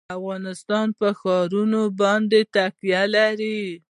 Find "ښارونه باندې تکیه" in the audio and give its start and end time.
1.19-3.03